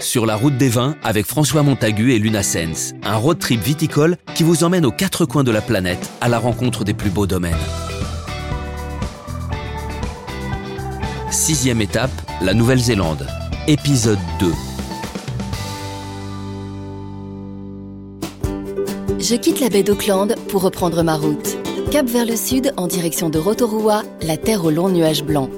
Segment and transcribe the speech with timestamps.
[0.00, 4.16] Sur la route des vins avec François Montagu et Luna Sens, un road trip viticole
[4.34, 7.26] qui vous emmène aux quatre coins de la planète à la rencontre des plus beaux
[7.26, 7.54] domaines.
[11.30, 12.10] Sixième étape,
[12.42, 13.26] la Nouvelle-Zélande.
[13.66, 14.52] Épisode 2.
[19.18, 21.56] Je quitte la baie d'Auckland pour reprendre ma route.
[21.90, 25.50] Cap vers le sud en direction de Rotorua, la terre aux longs nuages blancs.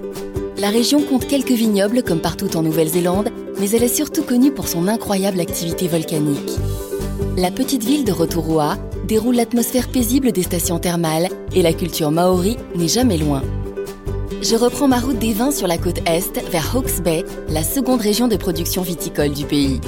[0.58, 4.68] La région compte quelques vignobles comme partout en Nouvelle-Zélande, mais elle est surtout connue pour
[4.68, 6.50] son incroyable activité volcanique.
[7.36, 8.76] La petite ville de Rotorua
[9.06, 13.42] déroule l'atmosphère paisible des stations thermales et la culture maori n'est jamais loin.
[14.42, 18.00] Je reprends ma route des vins sur la côte est vers Hawke's Bay, la seconde
[18.00, 19.80] région de production viticole du pays.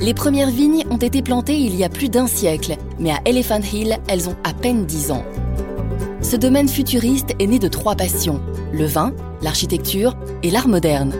[0.00, 3.60] Les premières vignes ont été plantées il y a plus d'un siècle, mais à Elephant
[3.60, 5.24] Hill, elles ont à peine 10 ans.
[6.20, 8.40] Ce domaine futuriste est né de trois passions,
[8.72, 11.12] le vin, l'architecture et l'art moderne.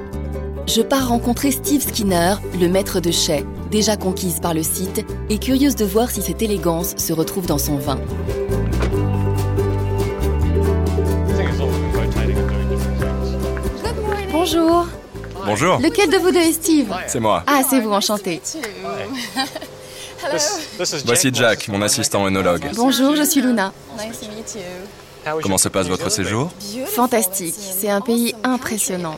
[0.66, 5.38] Je pars rencontrer Steve Skinner, le maître de chais, déjà conquise par le site, et
[5.38, 7.98] curieuse de voir si cette élégance se retrouve dans son vin.
[14.32, 14.86] Bonjour.
[15.45, 16.92] Bonjour, Lequel de vous deux est Steve?
[17.06, 17.45] C'est moi.
[17.46, 18.42] Ah, c'est vous, enchanté.
[21.04, 22.70] Voici Jack, mon assistant œnologue.
[22.74, 23.73] Bonjour, je suis Luna.
[25.42, 26.51] Comment se passe votre séjour?
[26.86, 29.16] Fantastique, c'est un pays impressionnant.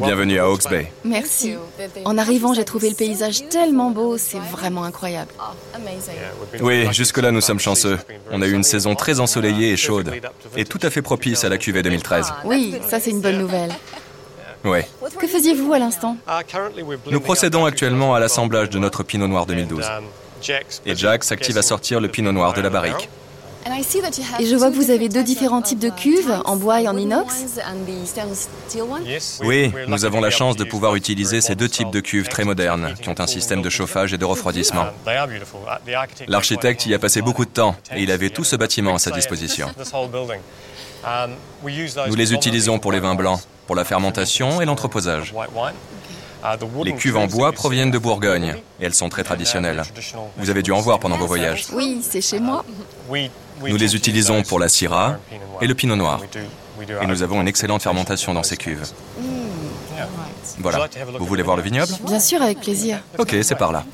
[0.00, 0.92] Bienvenue à Hawke's Bay.
[1.04, 1.54] Merci.
[2.04, 5.30] En arrivant, j'ai trouvé le paysage tellement beau, c'est vraiment incroyable.
[6.60, 7.98] Oui, jusque-là nous sommes chanceux.
[8.30, 10.12] On a eu une saison très ensoleillée et chaude,
[10.56, 12.32] et tout à fait propice à la cuvée 2013.
[12.44, 13.72] Oui, ça c'est une bonne nouvelle.
[14.64, 14.80] Oui.
[15.18, 16.16] Que faisiez-vous à l'instant?
[17.10, 19.84] Nous procédons actuellement à l'assemblage de notre Pinot Noir 2012.
[20.86, 23.08] Et Jack s'active à sortir le Pinot Noir de la barrique.
[24.38, 26.96] Et je vois que vous avez deux différents types de cuves, en bois et en
[26.96, 27.34] inox.
[29.42, 32.94] Oui, nous avons la chance de pouvoir utiliser ces deux types de cuves très modernes,
[33.00, 34.86] qui ont un système de chauffage et de refroidissement.
[36.26, 39.10] L'architecte y a passé beaucoup de temps, et il avait tout ce bâtiment à sa
[39.10, 39.68] disposition.
[42.08, 45.34] Nous les utilisons pour les vins blancs, pour la fermentation et l'entreposage.
[46.84, 49.82] Les cuves en bois proviennent de Bourgogne et elles sont très traditionnelles.
[50.36, 51.66] Vous avez dû en voir pendant vos voyages.
[51.72, 52.64] Oui, c'est chez moi.
[53.66, 55.18] Nous les utilisons pour la Syrah
[55.60, 56.20] et le Pinot Noir.
[57.02, 58.86] Et nous avons une excellente fermentation dans ces cuves.
[60.60, 60.88] Voilà.
[61.18, 61.92] Vous voulez voir le vignoble?
[62.04, 63.00] Bien sûr, avec plaisir.
[63.18, 63.84] Ok, c'est par là.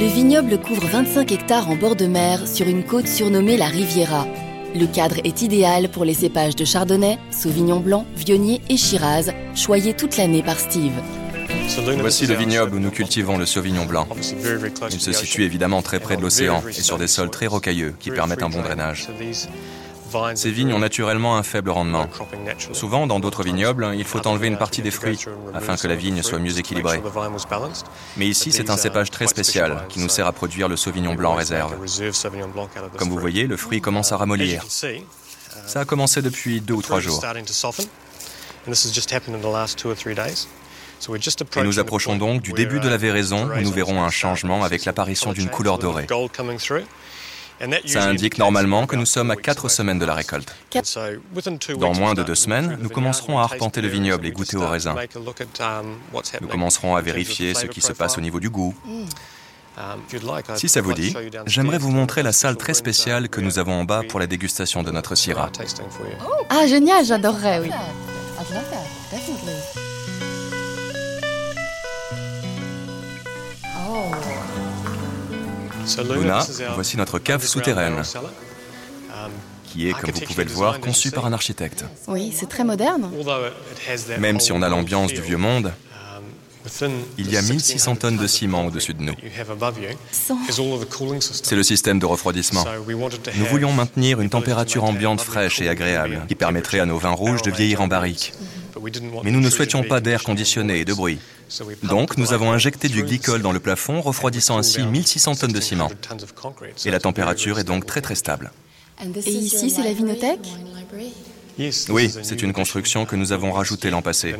[0.00, 4.26] Le vignoble couvre 25 hectares en bord de mer sur une côte surnommée la Riviera.
[4.74, 9.94] Le cadre est idéal pour les cépages de chardonnay, sauvignon blanc, vionnier et shiraz, choyés
[9.94, 10.92] toute l'année par Steve.
[12.00, 14.08] Voici le vignoble où nous cultivons le sauvignon blanc.
[14.90, 18.10] Il se situe évidemment très près de l'océan et sur des sols très rocailleux qui
[18.10, 19.08] permettent un bon drainage.
[20.34, 22.08] Ces vignes ont naturellement un faible rendement.
[22.72, 25.18] Souvent, dans d'autres vignobles, il faut enlever une partie des fruits
[25.52, 27.02] afin que la vigne soit mieux équilibrée.
[28.16, 31.34] Mais ici, c'est un cépage très spécial qui nous sert à produire le sauvignon blanc
[31.34, 31.74] réserve.
[32.96, 34.64] Comme vous voyez, le fruit commence à ramollir.
[35.66, 37.22] Ça a commencé depuis deux ou trois jours.
[41.56, 44.84] Et nous approchons donc du début de la véraison où nous verrons un changement avec
[44.84, 46.06] l'apparition d'une couleur dorée.
[47.86, 50.54] Ça indique normalement que nous sommes à quatre semaines de la récolte.
[51.78, 54.94] Dans moins de deux semaines, nous commencerons à arpenter le vignoble et goûter au raisin.
[56.40, 58.74] Nous commencerons à vérifier ce qui se passe au niveau du goût.
[60.56, 61.14] Si ça vous dit,
[61.46, 64.82] j'aimerais vous montrer la salle très spéciale que nous avons en bas pour la dégustation
[64.82, 65.50] de notre Syrah.
[66.50, 67.70] Ah, génial, j'adorerais, oui.
[75.96, 78.02] Luna, voici notre cave souterraine,
[79.64, 81.84] qui est, comme vous pouvez le voir, conçue par un architecte.
[82.06, 83.10] Oui, c'est très moderne.
[84.18, 85.72] Même si on a l'ambiance du vieux monde,
[87.18, 89.14] il y a 1600 tonnes de ciment au-dessus de nous.
[91.32, 92.64] C'est le système de refroidissement.
[93.36, 97.42] Nous voulions maintenir une température ambiante fraîche et agréable, qui permettrait à nos vins rouges
[97.42, 98.32] de vieillir en barrique.
[99.24, 101.18] Mais nous ne souhaitions pas d'air conditionné et de bruit.
[101.82, 105.90] Donc, nous avons injecté du glycol dans le plafond, refroidissant ainsi 1600 tonnes de ciment.
[106.84, 108.52] Et la température est donc très très stable.
[109.26, 110.46] Et ici, c'est la vinothèque?
[111.88, 114.34] Oui, c'est une construction que nous avons rajoutée l'an passé,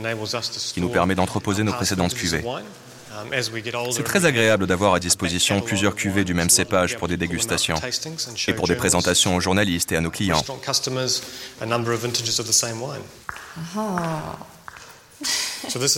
[0.73, 2.45] qui nous permet d'entreposer nos précédentes cuvées.
[3.91, 7.75] C'est très agréable d'avoir à disposition plusieurs cuvées du même cépage pour des dégustations
[8.47, 10.43] et pour des présentations aux journalistes et à nos clients.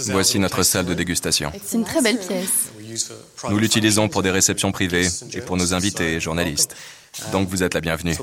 [0.09, 1.53] Voici notre salle de dégustation.
[1.63, 2.71] C'est une très belle pièce.
[3.51, 6.75] Nous l'utilisons pour des réceptions privées et pour nos invités et journalistes.
[7.33, 8.15] Donc vous êtes la bienvenue.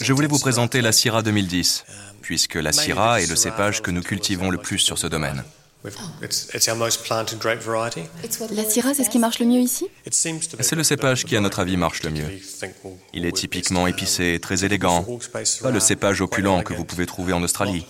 [0.00, 1.84] Je voulais vous présenter la Syrah 2010,
[2.20, 5.44] puisque la Syrah est le cépage que nous cultivons le plus sur ce domaine.
[5.84, 5.90] La
[8.64, 9.88] Syrah, c'est ce qui marche le mieux ici?
[10.08, 12.40] C'est le cépage qui, à notre avis, marche le mieux.
[13.12, 17.42] Il est typiquement épicé, très élégant, pas le cépage opulent que vous pouvez trouver en
[17.42, 17.84] Australie.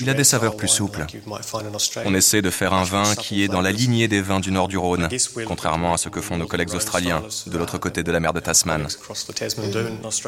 [0.00, 1.06] Il a des saveurs plus souples.
[2.04, 4.68] On essaie de faire un vin qui est dans la lignée des vins du nord
[4.68, 5.08] du Rhône,
[5.46, 8.40] contrairement à ce que font nos collègues australiens de l'autre côté de la mer de
[8.40, 8.86] Tasman.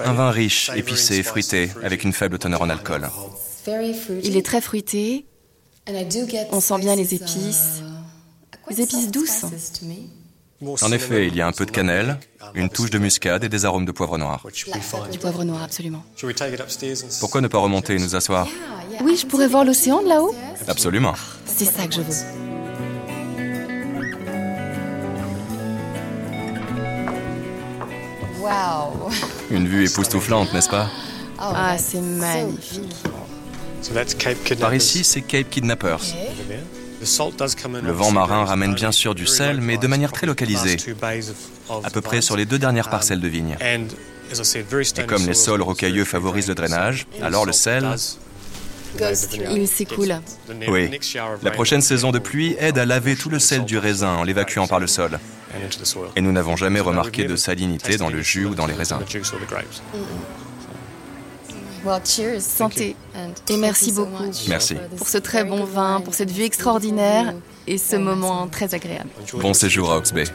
[0.04, 3.08] Un vin riche, épicé, fruité, avec une faible teneur en alcool.
[4.22, 5.26] Il est très fruité,
[6.50, 7.82] on sent bien les épices,
[8.70, 9.44] les épices douces.
[10.82, 12.18] En effet, il y a un peu de cannelle,
[12.54, 14.46] une touche de muscade et des arômes de poivre noir.
[15.10, 16.04] Du poivre noir, absolument.
[17.20, 18.46] Pourquoi ne pas remonter et nous asseoir?
[19.02, 20.34] Oui, je pourrais voir l'océan de là-haut
[20.68, 21.14] Absolument.
[21.46, 22.14] C'est ça que je veux.
[29.50, 30.88] Une vue époustouflante, n'est-ce pas?
[31.38, 32.94] Ah, c'est magnifique.
[34.60, 35.98] Par ici, c'est Cape Kidnappers.
[37.02, 40.76] Le vent marin ramène bien sûr du sel, mais de manière très localisée,
[41.84, 43.56] à peu près sur les deux dernières parcelles de vignes.
[43.60, 47.86] Et comme les sols rocailleux favorisent le drainage, alors le sel...
[49.50, 50.20] Il s'écoule.
[50.68, 50.90] Oui.
[51.42, 54.66] La prochaine saison de pluie aide à laver tout le sel du raisin en l'évacuant
[54.66, 55.18] par le sol.
[56.16, 58.98] Et nous n'avons jamais remarqué de salinité dans le jus ou dans les raisins.
[62.40, 62.96] Santé.
[63.48, 64.24] Et merci beaucoup.
[64.48, 64.76] Merci.
[64.96, 67.34] Pour ce très bon vin, pour cette vue extraordinaire
[67.66, 69.10] et ce moment très agréable.
[69.34, 70.24] Bon séjour à Hawke's Bay.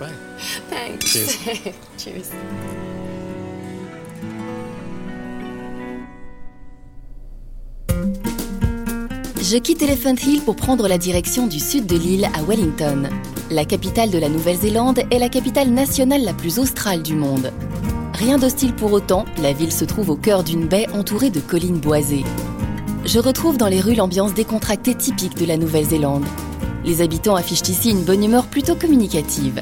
[9.49, 13.07] Je quitte Elephant Hill pour prendre la direction du sud de l'île à Wellington.
[13.49, 17.53] La capitale de la Nouvelle-Zélande est la capitale nationale la plus australe du monde.
[18.17, 21.77] Rien d'hostile pour autant, la ville se trouve au cœur d'une baie entourée de collines
[21.77, 22.23] boisées.
[23.05, 26.25] Je retrouve dans les rues l'ambiance décontractée typique de la Nouvelle-Zélande.
[26.83, 29.61] Les habitants affichent ici une bonne humeur plutôt communicative.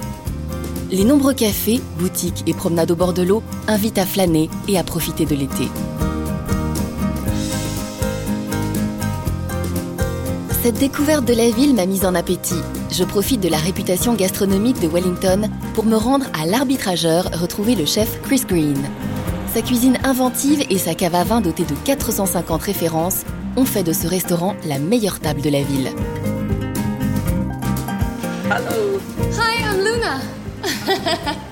[0.89, 4.83] Les nombreux cafés, boutiques et promenades au bord de l'eau invitent à flâner et à
[4.85, 5.67] profiter de l'été.
[10.63, 12.55] Cette découverte de la ville m'a mise en appétit.
[12.91, 17.85] Je profite de la réputation gastronomique de Wellington pour me rendre à l'arbitrageur retrouver le
[17.85, 18.81] chef Chris Green.
[19.53, 23.23] Sa cuisine inventive et sa cave à vin dotée de 450 références
[23.55, 25.89] ont fait de ce restaurant la meilleure table de la ville.
[28.45, 28.99] Hello.
[29.37, 31.35] Hi, I'm Luna.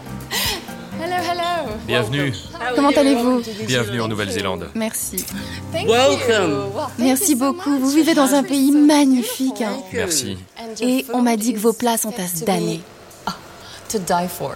[1.13, 1.71] hello, hello.
[1.88, 2.33] Bienvenue.
[2.75, 3.42] Comment allez-vous?
[3.65, 4.69] Bienvenue en Nouvelle-Zélande.
[4.75, 5.25] Merci.
[5.74, 6.71] Welcome.
[6.98, 7.77] Merci beaucoup.
[7.80, 9.62] Vous vivez dans un pays magnifique.
[9.62, 9.77] hein.
[9.92, 10.38] Merci.
[10.81, 12.81] Et on m'a dit que vos plats sont à se damner.
[13.89, 14.56] To die for.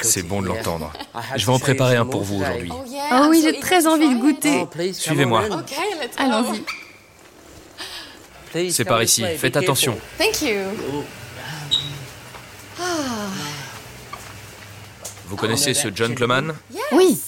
[0.00, 0.92] C'est bon de l'entendre.
[1.36, 2.70] Je vais en préparer un pour vous aujourd'hui.
[3.12, 4.66] Oh oui, j'ai très envie de goûter.
[4.92, 5.42] Suivez-moi.
[5.42, 5.62] Let's go.
[6.18, 6.62] Allons-y.
[8.72, 9.24] C'est par ici.
[9.38, 9.96] Faites attention.
[10.18, 10.56] Thank you.
[15.36, 16.54] Vous connaissez ce gentleman
[16.92, 17.20] Oui.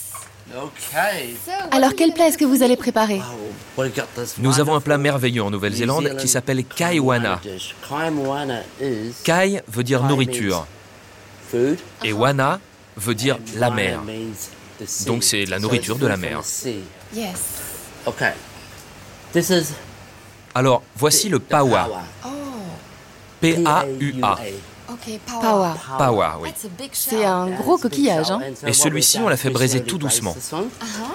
[1.71, 3.21] Alors quel plat est-ce que vous allez préparer
[4.39, 7.39] Nous avons un plat merveilleux en Nouvelle-Zélande qui s'appelle Kaiwana.
[9.25, 10.67] Kai veut dire nourriture
[12.03, 12.61] et Wana
[12.97, 14.01] veut dire la mer.
[15.07, 16.41] Donc c'est la nourriture de la mer.
[20.55, 21.91] Alors voici le pawa.
[23.43, 24.39] P-A-U-A.
[24.91, 25.77] Okay, Pawa.
[25.99, 26.51] Pawa, oui.
[26.93, 28.31] C'est un gros coquillage.
[28.31, 28.41] Hein.
[28.67, 30.35] Et celui-ci, on l'a fait braiser tout doucement.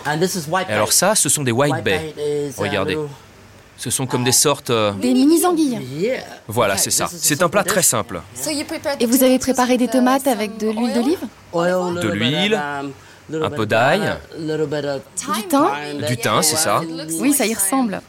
[0.06, 2.13] Et alors ça, ce sont des white bay.
[2.58, 2.98] Regardez.
[3.75, 4.70] Ce sont comme des sortes...
[4.70, 5.82] euh, Des mini anguilles.
[6.48, 7.10] Voilà, c'est ça.
[7.12, 8.22] C'est un plat très simple.
[9.00, 11.20] Et vous avez préparé des tomates avec de l'huile d'olive?
[12.01, 12.62] De l'huile,
[13.34, 15.68] un peu d'ail, Du thym?
[16.08, 16.82] Du thym, c'est ça.
[17.20, 18.01] Oui, ça y ressemble.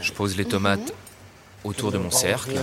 [0.00, 0.92] Je pose les tomates
[1.62, 2.58] autour de mon cercle.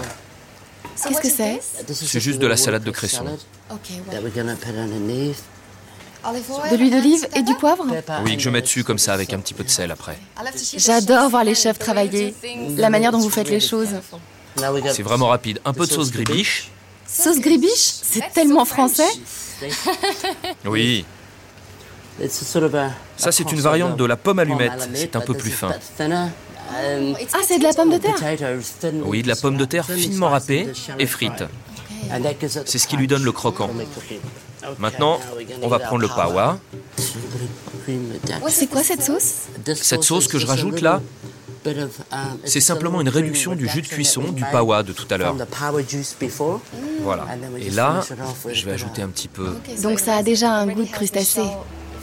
[1.04, 1.62] Qu'est-ce que c'est
[1.94, 3.26] C'est juste de la salade de cresson.
[6.72, 7.86] De l'huile d'olive et du poivre
[8.24, 10.18] Oui, que je mets dessus comme ça avec un petit peu de sel après.
[10.78, 12.34] J'adore voir les chefs travailler.
[12.78, 13.90] La manière dont vous faites les choses.
[14.92, 15.60] C'est vraiment rapide.
[15.66, 16.72] Un peu de sauce gribiche.
[17.08, 19.08] Sauce gribiche C'est tellement français.
[20.66, 21.06] Oui,
[23.18, 24.90] ça c'est une variante de la pomme allumette.
[24.94, 25.72] C'est un peu plus fin.
[26.70, 28.16] Ah, c'est de la pomme de terre
[29.06, 30.68] Oui, de la pomme de terre finement râpée
[31.00, 31.44] et frite.
[32.66, 33.70] C'est ce qui lui donne le croquant.
[34.80, 35.20] Maintenant,
[35.62, 36.60] on va prendre le pawa.
[38.50, 39.44] C'est quoi cette sauce
[39.76, 41.02] Cette sauce que je rajoute là,
[42.44, 45.36] c'est simplement une réduction du jus de cuisson du pawa de tout à l'heure.
[47.02, 47.26] Voilà.
[47.60, 48.02] Et là,
[48.52, 49.56] je vais ajouter un petit peu.
[49.82, 51.42] Donc ça a déjà un goût de crustacé.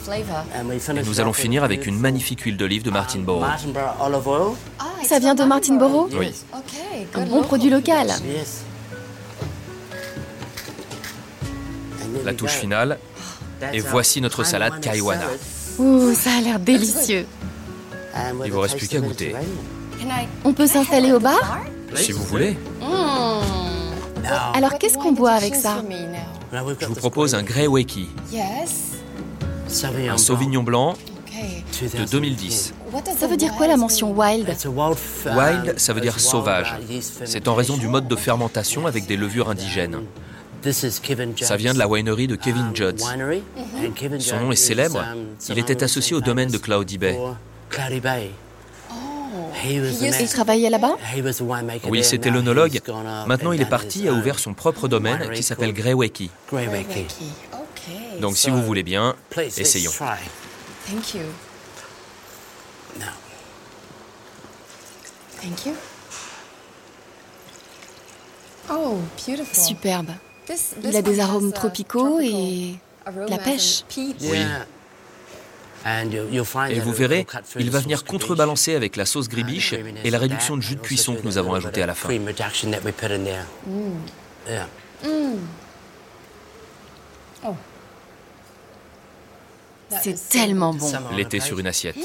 [0.09, 3.45] Et nous allons finir avec une magnifique huile d'olive de Martinborough.
[5.03, 6.33] Ça vient de Martinborough Oui.
[7.15, 8.11] Un bon produit local.
[12.25, 12.99] La touche finale.
[13.71, 15.25] Et voici notre salade kaiwana.
[15.79, 17.25] Ouh, ça a l'air délicieux.
[18.45, 19.35] Il vous reste plus qu'à goûter.
[20.43, 21.59] On peut s'installer au bar
[21.95, 22.57] Si vous voulez.
[24.53, 25.83] Alors qu'est-ce qu'on boit avec ça
[26.51, 28.07] Je vous propose un Grey Wakey,
[30.09, 30.95] un Sauvignon blanc
[31.81, 32.73] de 2010.
[33.17, 34.47] Ça veut dire quoi la mention wild?
[35.25, 36.75] Wild, ça veut dire sauvage.
[37.25, 40.01] C'est en raison du mode de fermentation avec des levures indigènes.
[41.41, 43.01] Ça vient de la winery de Kevin Judd.
[44.19, 45.03] Son nom est célèbre.
[45.49, 47.19] Il était associé au domaine de Cloudy Bay.
[49.65, 50.95] Il travaillait là-bas?
[51.89, 52.79] Oui, c'était l'onologue.
[53.25, 56.29] Maintenant, il est parti et a ouvert son propre domaine qui s'appelle Grey Wakey.
[58.19, 59.91] Donc, si vous voulez bien, essayons.
[60.87, 61.21] Thank you.
[65.41, 65.73] Thank you.
[68.71, 69.63] Oh, beautiful.
[69.63, 70.11] Superbe.
[70.83, 72.75] Il a des arômes tropicaux et
[73.27, 73.83] la pêche.
[73.97, 74.39] Oui.
[76.69, 77.27] Et vous verrez,
[77.59, 81.15] il va venir contrebalancer avec la sauce gribiche et la réduction de jus de cuisson
[81.15, 82.09] que nous avons ajoutée à la fin.
[90.01, 90.89] C'est tellement bon.
[91.15, 91.95] L'été sur une assiette.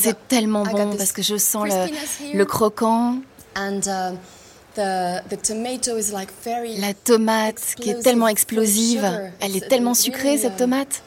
[0.00, 3.18] C'est tellement bon parce que je sens le, le croquant.
[6.80, 9.04] La tomate qui est tellement explosive,
[9.40, 11.02] elle est tellement sucrée cette tomate.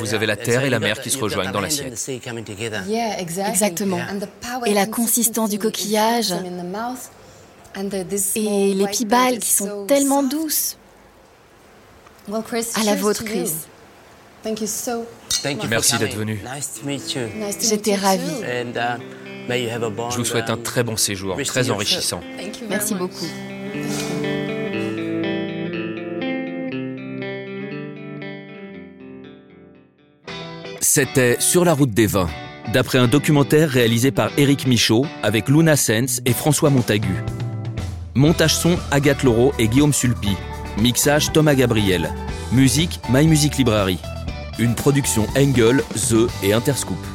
[0.00, 1.96] Vous avez la terre et la mer qui se rejoignent dans l'assiette.
[3.52, 3.98] Exactement.
[4.66, 6.34] Et la consistance du coquillage.
[7.76, 10.76] Et les pibales qui sont tellement douces.
[12.30, 13.50] À la vôtre, Chris.
[15.68, 16.40] Merci d'être venu.
[17.60, 18.22] J'étais ravie.
[19.48, 22.20] Je vous souhaite un très bon séjour, très enrichissant.
[22.68, 23.26] Merci beaucoup.
[30.80, 32.30] C'était Sur la route des vins,
[32.72, 37.24] d'après un documentaire réalisé par Éric Michaud avec Luna Sens et François Montagu.
[38.14, 40.36] Montage son Agathe Laureau et Guillaume Sulpi.
[40.78, 42.12] Mixage Thomas Gabriel.
[42.52, 43.98] Musique My Music Library.
[44.60, 47.13] Une production Engel, The et Interscoop.